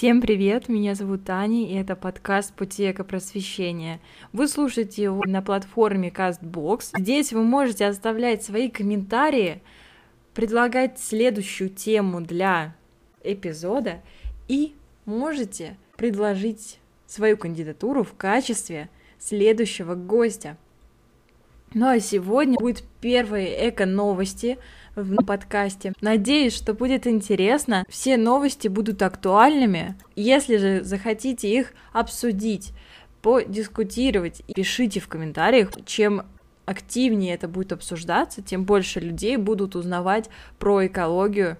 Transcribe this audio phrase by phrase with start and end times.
[0.00, 4.00] Всем привет, меня зовут Таня, и это подкаст «Пути просвещения.
[4.32, 6.98] Вы слушаете его на платформе CastBox.
[6.98, 9.60] Здесь вы можете оставлять свои комментарии,
[10.32, 12.74] предлагать следующую тему для
[13.22, 14.00] эпизода
[14.48, 14.74] и
[15.04, 18.88] можете предложить свою кандидатуру в качестве
[19.18, 20.56] следующего гостя.
[21.74, 24.56] Ну а сегодня будет первые эко-новости
[25.02, 25.92] в подкасте.
[26.00, 27.84] Надеюсь, что будет интересно.
[27.88, 29.96] Все новости будут актуальными.
[30.16, 32.72] Если же захотите их обсудить,
[33.22, 35.70] подискутировать, пишите в комментариях.
[35.84, 36.22] Чем
[36.66, 41.58] активнее это будет обсуждаться, тем больше людей будут узнавать про экологию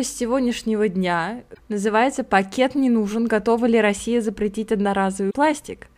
[0.00, 3.26] новость сегодняшнего дня называется «Пакет не нужен.
[3.26, 5.88] Готова ли Россия запретить одноразовый пластик?»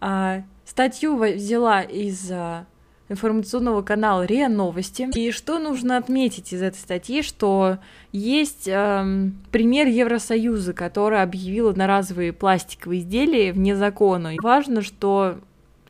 [0.00, 2.64] а, Статью взяла из а,
[3.08, 5.08] информационного канала РИА Новости.
[5.18, 7.78] И что нужно отметить из этой статьи, что
[8.12, 14.36] есть э, пример Евросоюза, который объявил одноразовые пластиковые изделия вне закона.
[14.36, 15.40] И важно, что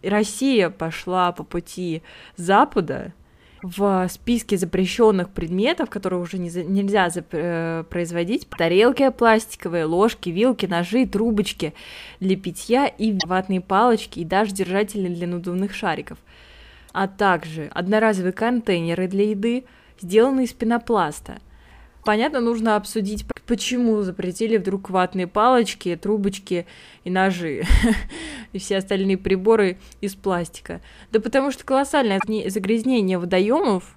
[0.03, 2.03] Россия пошла по пути
[2.39, 3.13] Запада,
[3.65, 11.07] в списке запрещенных предметов, которые уже не, нельзя э, производить, тарелки пластиковые, ложки, вилки, ножи,
[11.07, 11.73] трубочки
[12.21, 16.19] для питья и ватные палочки и даже держатели для надувных шариков,
[16.93, 19.65] а также одноразовые контейнеры для еды,
[19.99, 21.39] сделанные из пенопласта–
[22.05, 26.67] Понятно, нужно обсудить, почему запретили вдруг ватные палочки, трубочки
[27.03, 27.65] и ножи
[28.53, 30.81] и все остальные приборы из пластика.
[31.13, 33.97] Да потому что колоссальное загрязнение водоемов,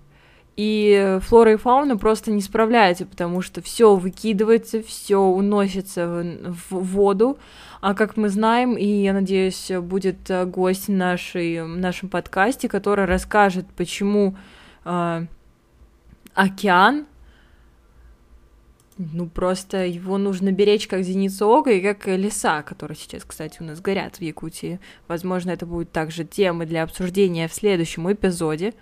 [0.56, 6.84] и флора и фауна просто не справляются, потому что все выкидывается, все уносится в, в
[6.84, 7.38] воду.
[7.80, 13.68] А как мы знаем, и я надеюсь, будет гость нашей, в нашем подкасте, который расскажет,
[13.76, 14.36] почему
[14.84, 15.26] э,
[16.34, 17.06] океан
[18.98, 23.64] ну, просто его нужно беречь как зеницу ока и как леса, которые сейчас, кстати, у
[23.64, 24.80] нас горят в Якутии.
[25.08, 28.74] Возможно, это будет также темы для обсуждения в следующем эпизоде.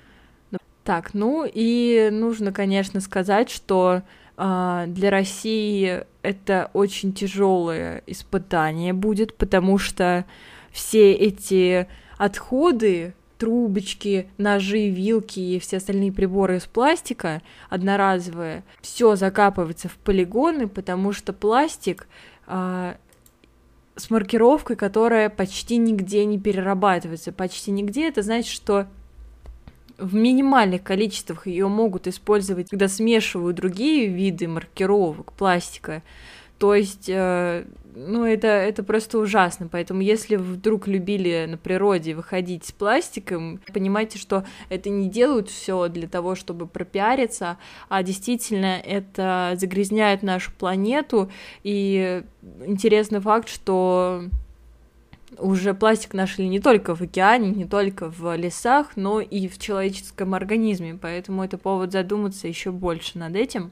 [0.83, 4.03] Так, ну и нужно, конечно, сказать, что
[4.37, 10.25] э, для России это очень тяжелое испытание будет, потому что
[10.71, 11.87] все эти
[12.17, 20.67] отходы, трубочки, ножи, вилки и все остальные приборы из пластика одноразовые, все закапывается в полигоны,
[20.67, 22.07] потому что пластик
[22.47, 22.97] а,
[23.95, 27.31] с маркировкой, которая почти нигде не перерабатывается.
[27.31, 28.87] Почти нигде это значит, что
[29.97, 36.03] в минимальных количествах ее могут использовать, когда смешивают другие виды маркировок пластика.
[36.57, 39.67] То есть, э, ну, это, это просто ужасно.
[39.67, 45.49] Поэтому, если вы вдруг любили на природе выходить с пластиком, понимайте, что это не делают
[45.49, 47.57] все для того, чтобы пропиариться,
[47.89, 51.29] а действительно это загрязняет нашу планету.
[51.63, 52.23] И
[52.65, 54.23] интересный факт, что
[55.37, 60.33] уже пластик нашли не только в океане, не только в лесах, но и в человеческом
[60.33, 63.71] организме, поэтому это повод задуматься еще больше над этим.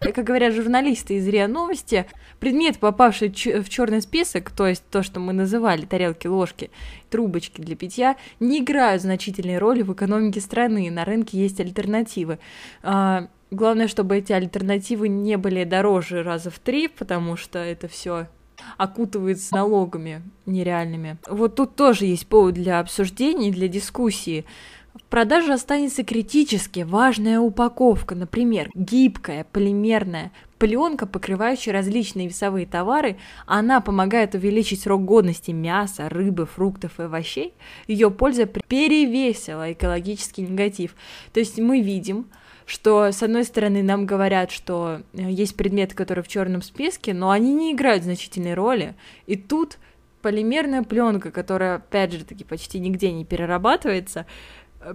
[0.00, 2.06] Как говорят журналисты из РИА Новости,
[2.38, 6.70] предметы, попавшие в черный список, то есть то, что мы называли тарелки, ложки,
[7.10, 10.90] трубочки для питья, не играют значительной роли в экономике страны.
[10.90, 12.38] На рынке есть альтернативы.
[12.82, 18.28] А, главное, чтобы эти альтернативы не были дороже раза в три, потому что это все
[18.76, 21.18] окутывается налогами нереальными.
[21.28, 24.44] Вот тут тоже есть повод для обсуждений, для дискуссии.
[24.94, 33.16] В продаже останется критически важная упаковка, например, гибкая, полимерная, пленка, покрывающая различные весовые товары,
[33.46, 37.54] она помогает увеличить срок годности мяса, рыбы, фруктов и овощей.
[37.86, 40.94] Ее польза перевесила экологический негатив.
[41.32, 42.26] То есть мы видим,
[42.66, 47.30] что с одной стороны нам говорят, что э, есть предметы, которые в черном списке, но
[47.30, 48.94] они не играют значительной роли.
[49.26, 49.78] И тут
[50.20, 54.26] полимерная пленка, которая, опять же таки, почти нигде не перерабатывается,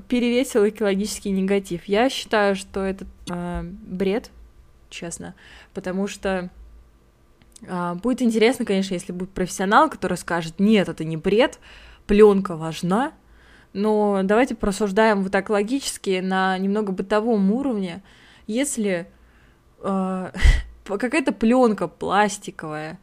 [0.08, 1.86] перевесил экологический негатив.
[1.86, 4.32] Я считаю, что это э, бред,
[4.90, 5.36] честно,
[5.74, 6.50] потому что
[7.62, 11.60] э, будет интересно, конечно, если будет профессионал, который скажет, нет, это не бред,
[12.08, 13.14] пленка важна,
[13.74, 18.04] но давайте просуждаем вот так логически на немного бытовом уровне.
[18.48, 19.08] Если
[19.82, 20.32] э,
[20.86, 23.00] какая-то пленка пластиковая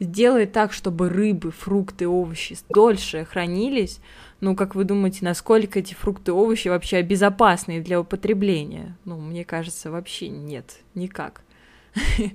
[0.00, 4.00] сделает так, чтобы рыбы, фрукты, овощи дольше хранились,
[4.40, 8.96] ну, как вы думаете, насколько эти фрукты овощи вообще безопасны для употребления?
[9.04, 11.42] Ну, мне кажется, вообще нет, никак.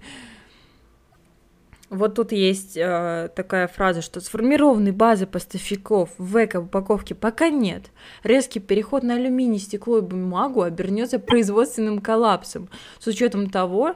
[1.90, 7.86] Вот тут есть э, такая фраза, что сформированной базы поставщиков в эко-упаковке пока нет.
[8.22, 12.70] Резкий переход на алюминий, стекло и бумагу обернется производственным коллапсом.
[13.00, 13.96] С учетом того,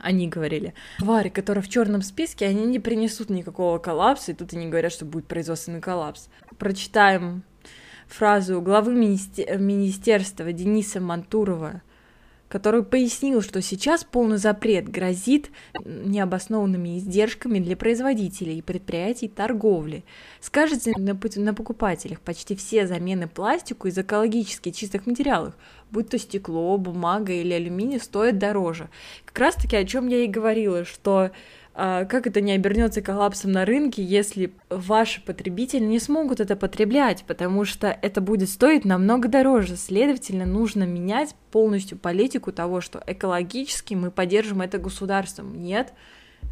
[0.00, 4.66] они говорили, твари, которые в черном списке, они не принесут никакого коллапса, и тут они
[4.68, 6.28] говорят, что будет производственный коллапс.
[6.58, 7.42] Прочитаем
[8.06, 11.82] фразу главы министер- министерства Дениса Мантурова
[12.48, 15.50] который пояснил, что сейчас полный запрет грозит
[15.84, 20.04] необоснованными издержками для производителей и предприятий торговли.
[20.40, 25.54] Скажется на, на покупателях почти все замены пластику из экологически чистых материалов,
[25.90, 28.88] будь то стекло, бумага или алюминий, стоят дороже.
[29.24, 31.30] Как раз таки о чем я и говорила, что
[31.76, 37.66] как это не обернется коллапсом на рынке, если ваши потребители не смогут это потреблять, потому
[37.66, 39.76] что это будет стоить намного дороже.
[39.76, 45.60] Следовательно, нужно менять полностью политику того, что экологически мы поддержим это государством.
[45.60, 45.92] Нет,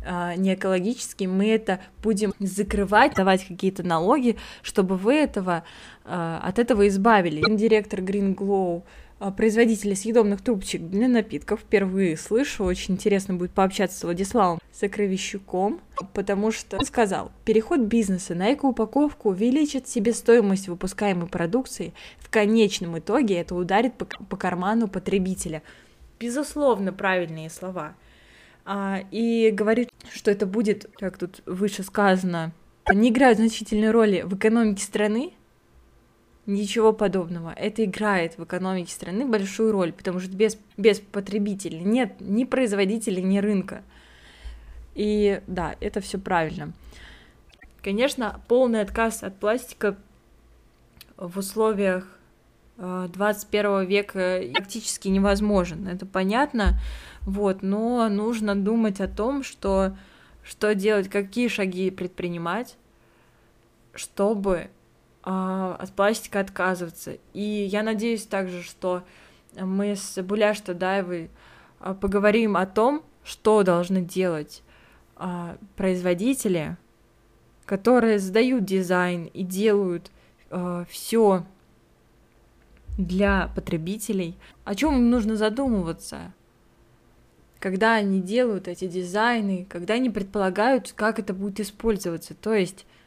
[0.06, 5.65] а, не экологически, мы это будем закрывать, давать какие-то налоги, чтобы вы этого,
[6.05, 7.43] а, от этого избавили.
[7.56, 11.61] Директор Green Glow а, производителя съедобных трубочек для напитков.
[11.61, 15.81] Впервые слышу, очень интересно будет пообщаться с Владиславом Сокровищуком,
[16.12, 23.37] потому что он сказал, переход бизнеса на экоупаковку увеличит себестоимость выпускаемой продукции, в конечном итоге
[23.37, 25.62] это ударит по, по карману потребителя.
[26.19, 27.94] Безусловно, правильные слова.
[28.64, 32.52] А, и говорит, что это будет, как тут выше сказано,
[32.93, 35.34] не играют значительной роли в экономике страны,
[36.46, 37.55] Ничего подобного.
[37.56, 43.23] Это играет в экономике страны большую роль, потому что без, без потребителей нет ни производителя,
[43.23, 43.82] ни рынка.
[44.94, 46.73] И да, это все правильно.
[47.82, 49.96] Конечно, полный отказ от пластика
[51.17, 52.06] в условиях
[52.76, 55.88] 21 э, века практически невозможен.
[55.88, 56.79] Это понятно,
[57.23, 59.97] вот, но нужно думать о том, что,
[60.43, 62.76] что делать, какие шаги предпринимать,
[63.94, 64.70] чтобы
[65.25, 67.17] от пластика отказываться.
[67.32, 69.05] И я надеюсь также, что
[69.59, 71.31] мы с Буляш Тадаевой
[71.81, 74.62] а, поговорим о том, что должны делать
[75.17, 76.76] а, производители,
[77.65, 80.11] которые сдают дизайн и делают
[80.88, 81.44] все
[82.97, 86.32] для потребителей, о чем им нужно задумываться,
[87.59, 92.35] когда они делают эти дизайны, когда они предполагают, как это будет использоваться.
[92.35, 93.04] То есть а,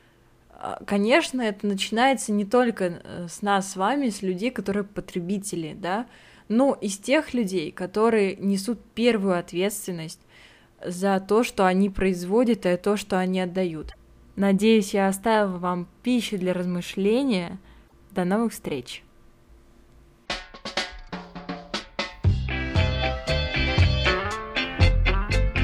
[0.86, 6.07] конечно, это начинается не только э, с нас с вами, с людей, которые потребители, да,
[6.50, 10.21] но из тех людей, которые несут первую ответственность
[10.83, 13.94] за то, что они производят, и то, что они отдают.
[14.36, 17.59] Надеюсь, я оставила вам пищу для размышления.
[18.12, 19.04] До новых встреч!